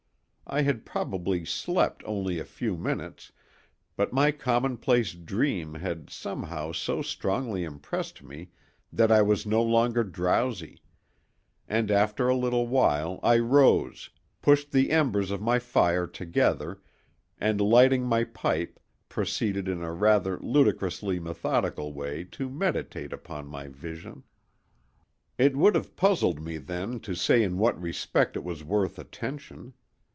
I 0.53 0.63
had 0.63 0.85
probably 0.85 1.45
slept 1.45 2.03
only 2.05 2.37
a 2.37 2.43
few 2.43 2.75
minutes, 2.75 3.31
but 3.95 4.11
my 4.11 4.33
commonplace 4.33 5.13
dream 5.13 5.75
had 5.75 6.09
somehow 6.09 6.73
so 6.73 7.01
strongly 7.01 7.63
impressed 7.63 8.21
me 8.21 8.49
that 8.91 9.13
I 9.13 9.21
was 9.21 9.45
no 9.45 9.63
longer 9.63 10.03
drowsy; 10.03 10.81
and 11.69 11.89
after 11.89 12.27
a 12.27 12.35
little 12.35 12.67
while 12.67 13.21
I 13.23 13.37
rose, 13.39 14.09
pushed 14.41 14.73
the 14.73 14.91
embers 14.91 15.31
of 15.31 15.41
my 15.41 15.57
fire 15.57 16.05
together, 16.05 16.81
and 17.39 17.61
lighting 17.61 18.03
my 18.03 18.25
pipe 18.25 18.77
proceeded 19.07 19.69
in 19.69 19.81
a 19.81 19.93
rather 19.93 20.37
ludicrously 20.41 21.17
methodical 21.17 21.93
way 21.93 22.25
to 22.31 22.49
meditate 22.49 23.13
upon 23.13 23.47
my 23.47 23.69
vision. 23.69 24.23
It 25.37 25.55
would 25.55 25.75
have 25.75 25.95
puzzled 25.95 26.41
me 26.41 26.57
then 26.57 26.99
to 27.01 27.15
say 27.15 27.41
in 27.41 27.57
what 27.57 27.81
respect 27.81 28.35
it 28.35 28.43
was 28.43 28.65
worth 28.65 28.99
attention. 28.99 29.75